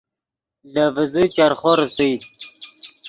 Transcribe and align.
لے 0.73 0.83
ڤیزے 0.95 1.23
چرخو 1.35 1.71
ریسئے 1.79 2.11